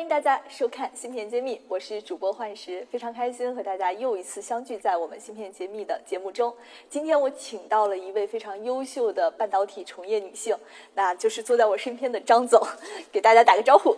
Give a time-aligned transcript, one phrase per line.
[0.00, 6.56] 欢迎大家收看《芯片揭秘》，我是主播幻石，非常开心和大家又一次相聚在我们《芯片揭秘》的节目中。
[6.88, 10.56] 今天我请到了一位非常优秀的半导体从业女性，
[10.94, 12.58] 那就是坐在我身边的张总，
[13.12, 13.94] 给大家打个招呼。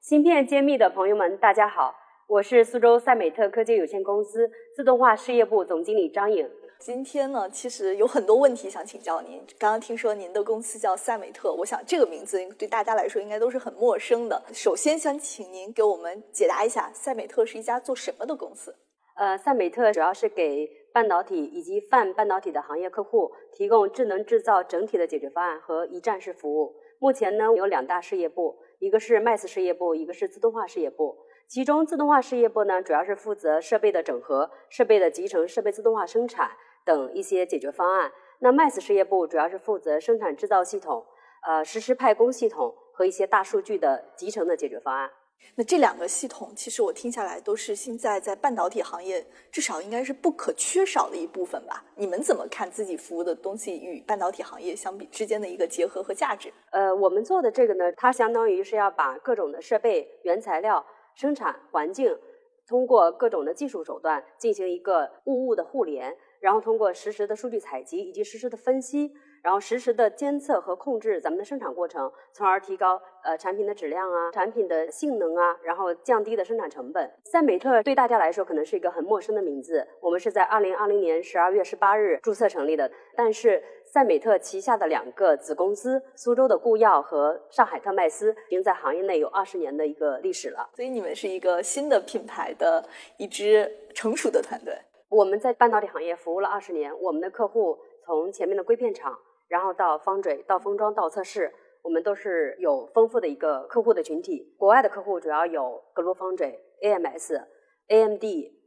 [0.00, 1.94] 芯片揭秘的朋友们，大家好，
[2.26, 6.50] 我是苏州赛美特科技有限公司自动化事业部总经理张颖。
[6.84, 9.38] 今天呢，其实有很多问题想请教您。
[9.58, 14.42] 刚刚听说您的公司叫赛美特，我想这个名字对大家来说应该都是很陌生的。
[14.52, 18.76] 首先想请您给我们解答一下，赛美特是一家做什么的公司？
[19.16, 26.76] 呃，赛美特主要是给半导体以及泛半导体的行业客户提供智能制造整体的解决方案和一站式服务。
[26.98, 31.16] 目前呢，有两大事业部，一个是 Mass 事业部，一个是自动化事业部。
[31.46, 36.50] 其中自动化事业部呢，主要是负责设备的整合、设备的集成、设备自动化生产。
[36.84, 38.12] 等一些解决方案。
[38.40, 41.04] 那 Mass 事业部主要是负责生产制造系统、
[41.46, 45.10] 呃实时派工系统和一些大数据的集成的解决方案。
[45.56, 51.84] 那这两个系统，其实我听下来都是现在在半导体行业至少应该是不可缺少的一部分吧？
[51.96, 56.50] 你们怎么看自己服务的东西与半导体行业相比之间的一个结合和价值？
[56.70, 62.18] 呃，我们做的这个呢，它相当于是要把各种的设备、原材料、生产环境，
[62.66, 66.16] 通过各种的技术手段进行一个物物的互联。
[66.44, 69.10] 然后通过实时的数据采集以及实时的分析，
[69.40, 77.10] 然后实时的监测和控制咱们的生产过程，从而提高呃产品的质量啊、产品的性能啊，然后降低的生产成本。
[77.24, 82.90] 赛美特对大家来说可能是一个很陌生的名字，我们是在二零二零年十二月十八日注册成立的。
[83.16, 94.76] 但是赛美特旗下的两个子公司苏州的固药和上海特迈斯已经在行业内有二十年的一个历史了，所以你们是一个新的品牌的一支成熟的团队。
[95.14, 99.16] 我们在半导体行业服务了二十年，我们的客户从前面的硅片厂，
[99.46, 104.52] 然后到方嘴，到封装，到测试，我们都是有丰富的一个客户的群体。
[104.58, 107.40] 国外的客户主要有格罗方嘴、AMS、
[107.86, 108.24] AMD、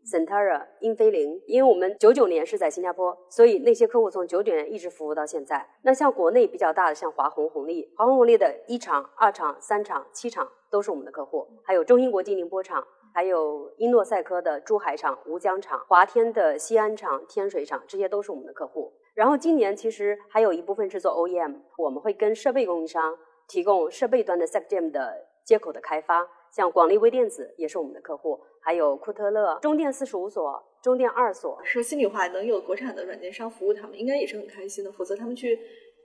[0.10, 1.42] Centera、英飞凌。
[1.48, 5.68] 因为我们九九年是在新加坡，所以那些客户从九九年一直服务到现在。
[5.82, 12.88] 那像国内比较大的，像华虹、红利，华虹、红利的一厂、二厂、三厂、七厂都是我们的客户，还有中芯国际宁波厂。
[13.18, 18.94] 还有英诺赛科的珠海厂、吴江厂、华天的西安厂、天水厂，这些都是我们的客户。
[19.16, 23.18] 然后今年其实还有一部分是做 OEM，我们会跟设备供应商
[23.48, 31.60] 提供设备端的 SecGem 的接口的开发，像广利微电子也是我们的客户，还有库特勒、中电四十五所、中电二所。
[31.64, 34.92] 说心里话，能有国产的软件商服务他们，应该也是很开心的。
[34.92, 35.60] 否则他们去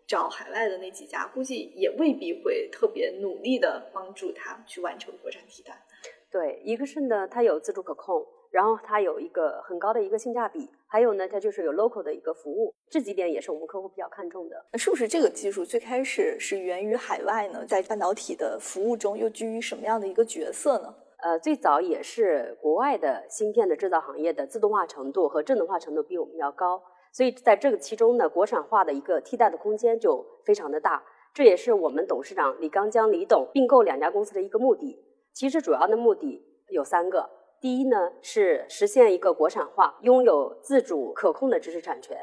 [0.07, 5.85] 找海外的那几家，估计也未必会特别努力的帮助他去完成国产替代。
[6.33, 14.65] 对，一个是呢，它有自主可控，然后它有一个很高的一个性价比，还有呢，它就是有 local 的一个服务，这几点也是我们客户比较看重的。
[14.73, 17.67] 那是不是这个技术最开始是源于海外呢？
[17.67, 20.95] 在半导体的服务中又居于什么样的一个角色呢？
[21.19, 26.83] 呃，最早也是国外的芯片的制造行业的自动化程度和智能化程度比我们要高，
[27.13, 31.05] 所以在这个其中呢，国产化的一个替代的空间就非常的大，
[31.35, 34.99] 这也是我们董事长李刚江李董并购两家公司的一个目的。
[35.33, 42.17] 其实主要的目的有三个：第一呢是实现一个国产化，拥有自主可控的知识产权；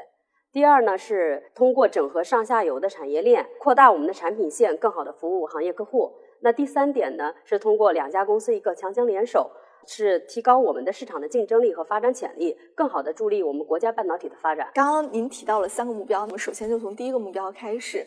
[0.52, 9.50] 第二呢是通过整合上下游的产业链，扩大我们的产品线，更好的服务行业客户；那第三点呢是通过两家公司一个强强联手，
[9.86, 14.70] 是提高我们的市场的竞争力和发展潜力，更好的助力我们国家半导体的发展。
[14.74, 18.06] 刚刚您提到了三个目标，我们首先就从第一个目标开始。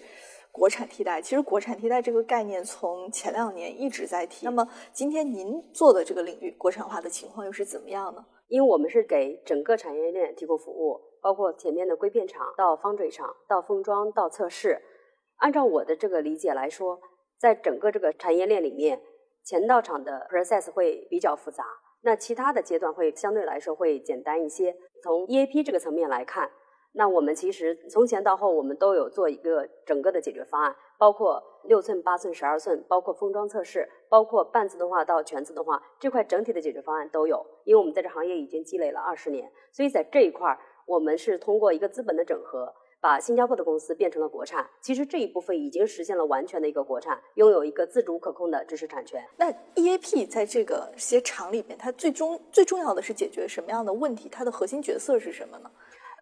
[0.54, 4.46] 国产替代，其实国产替代这个概念从前两年一直在提。
[4.46, 8.24] 那么今天您做的这个领域国产化的情况又是怎么样呢？
[8.50, 14.80] 因为我们是给整个产业链提供服务，包括前面的硅片厂到方嘴厂到封装到测试。
[15.38, 17.00] 按照我的这个理解来说，
[17.40, 19.02] 在整个这个产业链里面，
[19.44, 21.66] 前道厂的 process 会比较复杂，
[22.04, 24.76] 那其他的阶段会相对来说会简单一些。
[25.02, 26.52] 从 EAP 这个层面来看。
[26.96, 37.44] 那我们其实从前到后，我们都有做一个整个的解决方案，包括六寸、八寸、十二寸，包括封装测试，包括半自动化到全自动化这块整体的解决方案都有。
[37.64, 44.70] 因为我们在这行业已经积累了二十年，所以在这一块儿，我们是通过一个资本的整合，把新加坡的公司变成了国产。
[44.80, 49.20] 其实这一部分已经实现了完全的一个国产，拥有一个自主可控的知识产权。
[49.36, 54.30] 那 EAP 在这个些厂里面，它最终最重要的是解决什么样的问题？
[54.30, 55.72] 它的核心角色是什么呢？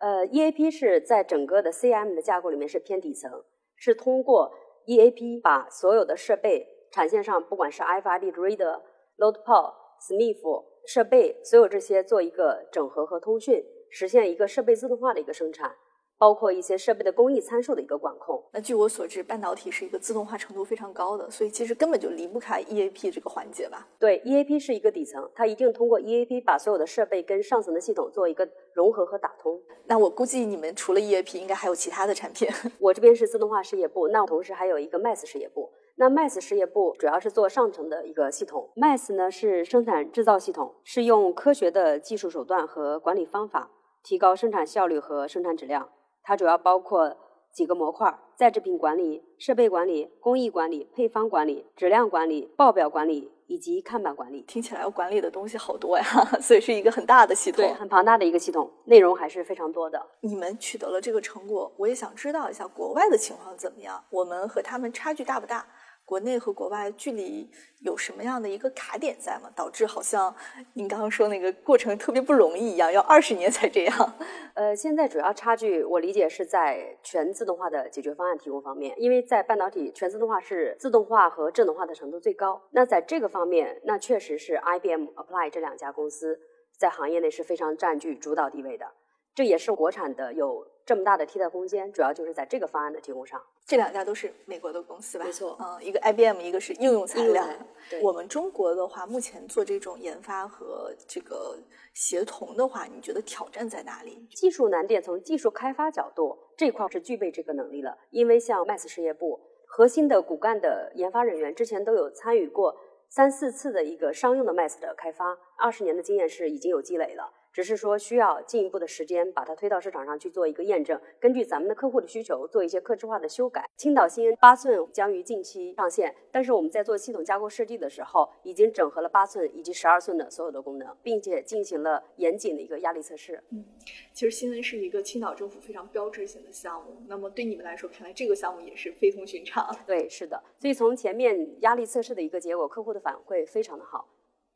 [0.01, 3.43] 呃，EAP 是在整个的 CM 的架构里面是偏底层，
[3.75, 4.51] 是通过
[4.87, 8.81] EAP 把所有的设备产线上，不管是 FID Reader、
[9.17, 15.75] LoadPod、SMIF 设备，所有这些做一个整合和通讯，实现一个设备自动化的一个生产。
[16.21, 18.39] 包括一些设备的工艺参数的一个管控。
[18.53, 23.87] 那据我所知，半导体是一个自动化程度非常高的，所以其实根本就离不开 EAP 这个环节吧？
[23.97, 29.59] 对，EAP 是一个底层，它一定通过 EAP 把所有的设备跟上层的系统做一个融合和打通。
[29.87, 32.47] 那我估计你们除了 EAP，应该还有其他的产品。
[32.77, 35.71] 我这边是自动化事业部，那同时还有一个 MES 事业部。
[35.95, 43.71] 那 MES 事业部主要是做上层的一个系统，MAS 呢是生产制造系统，是用科学的技术手段和管理方法
[44.03, 45.89] 提高生产效率和生产质量。
[46.23, 47.15] 它主要包括
[47.51, 54.41] 几个模块：在制品管理、设备管理、工艺管理、配方管理、质量管理、报表管理以及看板管理。
[54.43, 56.03] 听起来要管理的东西好多呀，
[56.39, 60.01] 所以是一个很大的系统，对，很庞大的一个系统，内容还是非常多的。
[60.21, 64.01] 你们取得了这个成果，我也想知道一下国外的情况怎么样？
[64.09, 65.65] 我们和他们差距大不大？
[66.11, 67.49] 国内和国外距离
[67.79, 69.49] 有什么样的一个卡点在吗？
[69.55, 70.35] 导致好像
[70.73, 74.13] 您刚刚说那个过程特别不容易一样，要二十年才这样。
[74.53, 82.61] 呃，现在主要差距我理解是在全自动化的解决方案提供方面，因为在半导体全自动化是自动化和智能化的程度最高。
[82.71, 86.37] 那在这个方面，那确实是 IBM、Apply 这两家公司
[86.77, 88.85] 在行业内是非常占据主导地位的。
[89.33, 93.41] 这也是国产的有这么大的替代空间，主要就是在这个方案的提供上。
[93.65, 95.25] 这两家都是美国的公司吧？
[95.25, 97.45] 没错，嗯，一个 IBM，一个是应用材料。
[97.89, 101.57] 对，我们中国的话，目前做这种研发和这个
[101.93, 104.27] 协同的话，你觉得挑战在哪里？
[104.35, 112.75] 技术难点从技术开发角度这块是具备这个能力了，因为像 MAS 事业部核心的骨干的研发人员之前都有参与过
[113.09, 117.31] 三四次的一个商用的 MAS 的开发，二十年的经验是已经有积累了。
[117.51, 123.69] 只是说需要进一步的时间把它推到市场上去做一个验证，根据咱们的客户的需求做一些客制化的修改。
[123.77, 133.43] 青岛新恩八寸将于近期上线，但是我们在做系统架构设计的时候，已经整合了八寸以及十二寸的所有的功能，并且进行了严谨的一个压力测试。
[133.49, 133.65] 嗯，
[134.13, 139.75] 其实新恩是一个青岛政府非常标志性的项目，那么对你们来说，看来这个项目也是非同寻常。
[139.85, 140.41] 对，是的。
[140.59, 144.07] 所以从前面压力测试的一个结果，客户的反馈非常的好。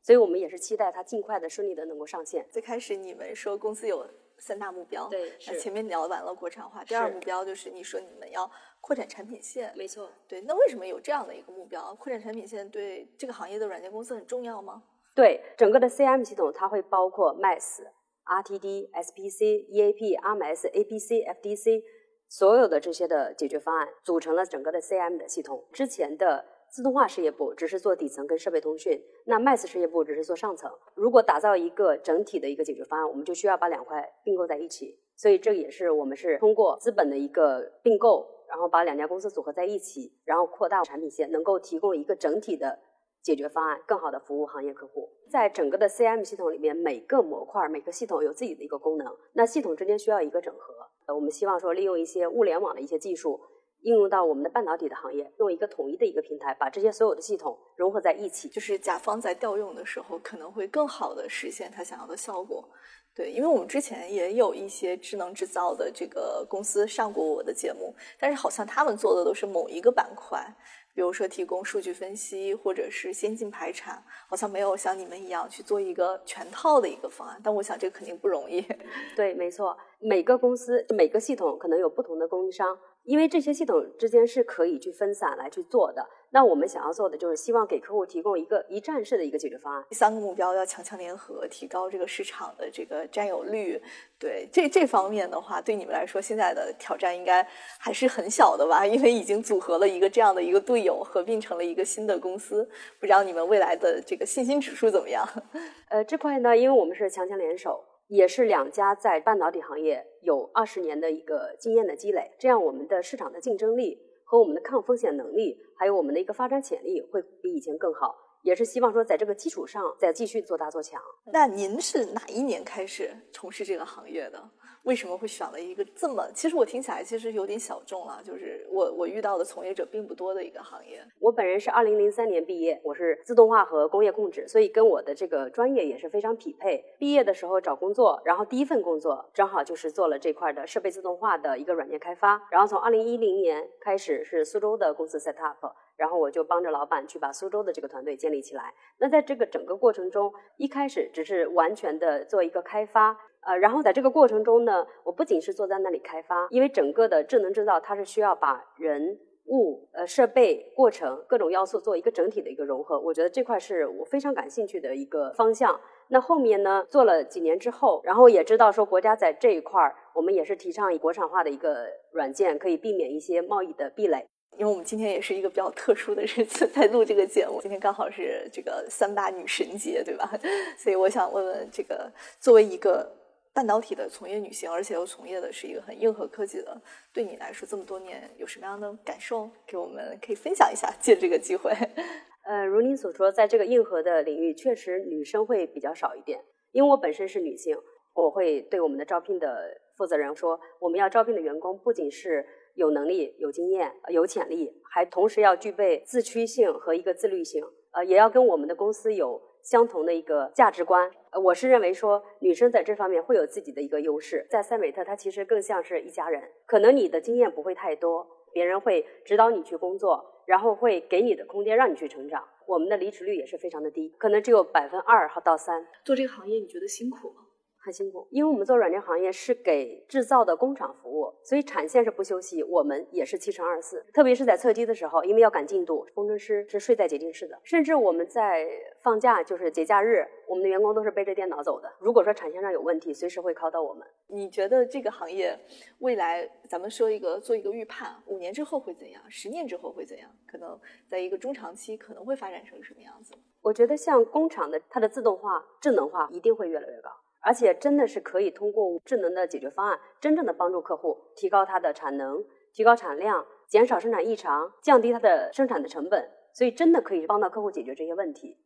[0.06, 2.46] 所以我们也是期待它尽快的、顺利的能够上线。
[2.48, 4.06] 最开始你们说公司有
[4.38, 8.48] 三大目标，对，那前面聊完了国产化，第二目标就是你说你们要
[8.80, 10.40] 扩展产品线，没错，对。
[10.42, 11.92] 那为什么有这样的一个目标？
[11.96, 14.80] 扩展产品线对这个行业的软件公司很重要吗？
[15.12, 17.80] 对，整个的 CM 系统它会包括 MAS、
[18.26, 21.82] RTD、SPC、EAP、RMS、APC、FDC
[22.28, 25.64] 所有的这些的解决方案，组成了整个的 CM 的系统。
[25.72, 26.44] 之前的。
[26.76, 30.70] 自动化事业部只是做底层跟设备通讯，那 MAS 事业部只是做上层。
[30.94, 35.00] 如果打造一个整体的一个解决方案，我们就需要把两块并购在一起。
[35.16, 42.78] 所以这也是我们是通过资本的一个并购，然后把两家公司组合在一起，然后扩大产品线，能够提供一个整体的
[43.22, 45.08] 解决方案，更好的服务行业客户。
[45.30, 50.74] 在整个的 CM 系统里面，每个模块、每个系统有自己的一个功能，那系统之间需要一个整合。
[51.06, 53.40] 呃，我们希望说利用一些物联网的一些技术。
[53.86, 62.68] 应用到我们的半导体的行业，用一个统一的一个平台，把这些所有的系统融合在一起，就是甲方在调用的时候，可能会更好的实现他想要的效果。
[63.14, 70.44] 对，因为我们之前也有一些智能制造的这个公司上过我的节目，但是好像他们做的都是某一个板块，
[70.92, 77.40] 比如说提供数据分析或者是先进排产，好像没有像你们一样去做一个全套的一个方案。
[77.40, 78.66] 但我想这肯定不容易。
[79.14, 82.76] 对，没错，每个公司每个系统可能有不同的供应商。
[83.06, 89.84] 因为这些系统之间是可以去分散来去做的，那我们想要做的就是希望给客户提供一个一站式的一个解决方案。
[89.88, 93.80] 第三个目标要强强联合，提高这个市场的这个占有率。
[94.18, 97.46] 对这这方面的话，对你们来说现在的挑战应该
[97.78, 98.84] 还是很小的吧？
[98.84, 102.68] 因为已经组合了一个这样的一个队友，合并成了一个新的公司。
[102.98, 105.24] 不知道你们未来的这个信心指数怎么样？
[105.90, 107.84] 呃，这块呢，因为我们是强强联手。
[108.08, 118.16] 也是两家在半导体行业有二十年的一个经验的积累，这样我们的市场的竞争力和我们的抗风险能力，还有我们的一个发展潜力会比以前更好。
[118.42, 121.02] 也是希望说在这个基础上再继续做大做强。
[121.32, 124.50] 那您是哪一年开始从事这个行业的？
[124.86, 126.24] 为什么会选了一个这么？
[126.32, 131.04] 其实我听起来其实有点小众了，就是我我遇到的从业者并不多的一个行业。
[131.18, 136.84] 我本人是二零零三年毕业，我是自动化和工业控制，所以跟我的这个专业也是非常匹配。
[137.00, 142.40] 毕业的时候找工作，然后第一份工作正好就是做了这块的设备自动化的一个软件开发。
[142.52, 145.66] 然后从二零一零年开始是苏州的公司 set up，
[145.96, 148.72] 然后我就帮着老板去把苏州的这个团队建立起来。
[148.98, 153.18] 那在这个整个过程中，一开始只是完全的做一个开发。
[153.46, 159.18] 呃，然后在这个过程中呢，我不仅是坐在那里开发，因为整个的智能制造它是需要把人。
[159.48, 165.80] 物、呃、设备、过程各种要素做一个整体的一个融合，我觉得这块是我非常感兴趣的一个方向。
[166.08, 174.26] 那后面呢，做了几年之后，然后也知道说国家在这一块儿，我们也是提倡以国产化的一个软件，可以避免一些贸易的壁垒。
[174.58, 180.28] 因为我们今天也是一个比较特殊的日子在录这个节目，今天刚好是这个三八女神节，对吧？
[180.76, 182.10] 所以我想问问，这个
[182.40, 183.08] 作为一个。
[183.56, 186.78] 半导体的从业女性，而且又从业的是一个很硬核科技的，
[187.10, 189.50] 对你来说这么多年有什么样的感受？
[189.66, 191.72] 给我们可以分享一下，借这个机会。
[192.44, 196.38] 呃，如您所说，在这个硬核的领域，确实女生会比较少一点。
[196.72, 197.74] 因为我本身是女性，
[198.12, 209.40] 我会对我们的招聘的负责人说，我们要招聘的员工不仅是有能力、有经验、有潜力，还同时要具备自驱性和一个自律性，呃，也要跟我们的公司有。
[209.66, 214.46] 相同的一个价值观，我是认为说女生在这方面会有自己的一个优势。
[214.48, 216.42] 在赛美特，它其实更像是一家人。
[216.64, 222.42] 可能你的经验不会太多，别人会指导你去工作，然后会给你的空间让你去成长。
[222.66, 225.86] 我们的离职率也是非常的低，可能只有百分二和到三。
[226.04, 227.45] 做这个行业你觉得辛苦吗？
[227.86, 234.04] 很辛苦，因为我们做软件行业是给制造的工厂服务，所以产线是不休息，我们也是七乘二十四。
[234.12, 237.56] 特别是在测机的时候，因为要赶进度，工程师是睡在洁净室的。
[237.62, 238.68] 甚至我们在
[239.02, 241.88] 放假，就是节假日，我们的员工都是背着电脑走的。
[242.00, 244.04] 如果说产线上有问题，随时会 call 到我们。
[244.26, 245.56] 你觉得这个行业
[246.00, 249.22] 未来，咱们说一个做一个预判，五年之后会怎样？
[249.30, 250.28] 十年之后会怎样？
[250.44, 250.76] 可能
[251.08, 253.32] 在一个中长期可能会发展成什么样子？
[253.62, 257.10] 我觉得像工厂的它的自动化、智能化一定会越来越高。
[257.46, 268.58] 而且真的是可以通过智能的解决方案，真正的帮助客户提高它的产能、提高产量、减少生产异常、降低它的生产的成本，所以真的可以帮到客户解决这些问题。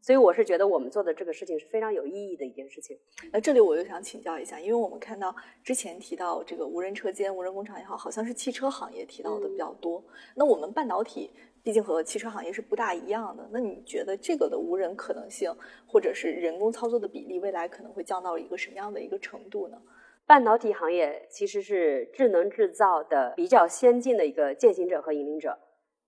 [0.00, 2.96] 所以我是觉得我们做的这个事情是非常有意义的一件事情。
[3.32, 10.00] 那这里我又想请教一下，因为我们看到之前提到这个无人车间、无人工厂也好，好像是汽车行业提到的比较多。
[10.36, 11.32] 那我们半导体。
[11.62, 15.54] 毕竟和汽车行业是不大一样的，那你觉得这个的无人可能性，
[15.86, 19.80] 或者是人工操作的比例，未来可能会降到一个什么样的一个程度呢？
[20.26, 25.58] 半导体行业其实是智能制造的比较先进的一个践行者和引领者，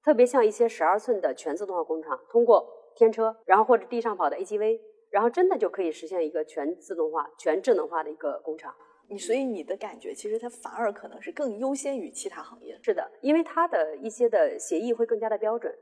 [0.05, 4.79] 特别像一些十二寸的全自动化工厂，通过天车，然后或者地上跑的 AGV，
[5.11, 8.75] 然后真的就可以实现一个全自动化、全智能化的一个工厂。
[9.11, 12.79] 你所以你的感觉，其实它反而可能是更优先于其他行业。
[12.83, 15.75] 是的，因为它的一些的协议会更加的标准，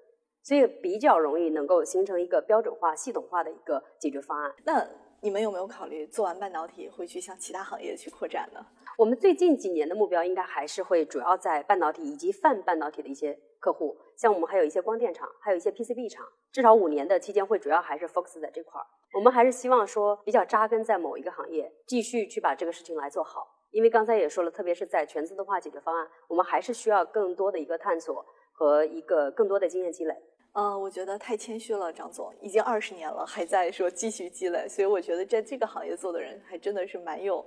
[0.42, 4.54] 所以比较容易能够形成一个标准化、系统化的一个解决方案。
[4.64, 4.88] 那
[5.20, 8.64] 你们有没有考虑做完半导体会去向其他行业去扩展呢？
[8.98, 18.84] 我们最近几年的目标应该还是会主要在半导体以及泛半导体的一些客户，像我们还有一些光电厂，还有一些 PCB 厂，至少五年的期间会主要还是 focus 在这块儿。
[19.14, 23.46] 我们还是希望说比较扎根在某一个行业，继续去把这个事情来做好。
[23.70, 30.16] 因为刚才也说了，特别是在全自动化解决方案，我们还是需要更多的一个探索和一个更多的经验积累。
[30.54, 37.44] 嗯，我觉得太谦虚了，张总，已经二十年了，还在说继续积累，所以我觉得在这个行业做的人还真的是蛮有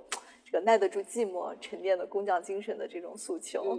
[0.52, 3.74] 这个耐得住寂寞、沉淀的工匠精神的这种诉求。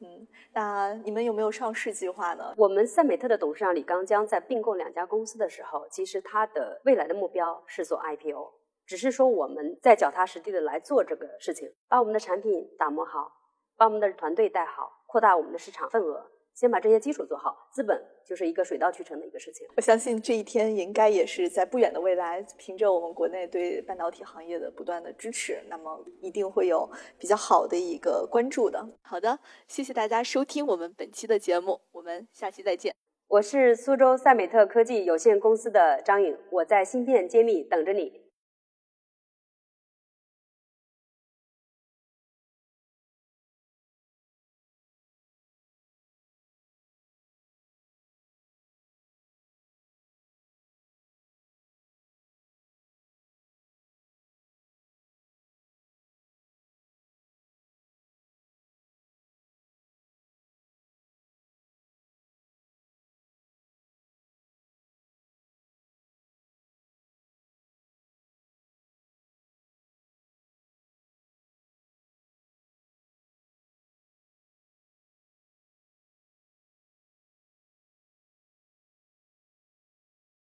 [0.00, 2.52] 嗯，那你们有没有上市计划呢？
[2.58, 8.52] 我们赛美特的董事长李刚江在并购两家公司的时候，其实他的未来的目标是做 IPO，
[8.84, 13.32] 只是说我们在脚踏实地的来做这个事情，把我们的产品打磨好，
[13.78, 16.30] 把我们的团队带好，扩大我们的市场份额。
[16.54, 19.66] 先把这些基础做好，资本就是一个水到渠成的一个事情。
[19.76, 28.86] 我相信这一天应该也是在不远的未来，凭着我们国内对半导体行业的不断的支持，那么一定会有比较好的一个关注的。
[29.02, 32.94] 好的，谢谢大家收听我们本期的节目，我们下期再见。
[33.26, 38.23] 我是苏州赛美特科技有限公司的张颖，我在芯片揭秘等着你。